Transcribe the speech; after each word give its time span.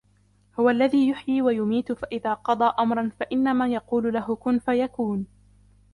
هُوَ 0.59 0.69
الَّذِي 0.69 1.09
يُحْيِي 1.09 1.41
وَيُمِيتُ 1.41 1.91
فَإِذَا 1.91 2.33
قَضَى 2.33 2.73
أَمْرًا 2.79 3.11
فَإِنَّمَا 3.19 3.67
يَقُولُ 3.67 4.13
لَهُ 4.13 4.35
كُنْ 4.35 4.59
فَيَكُونُ 4.59 5.27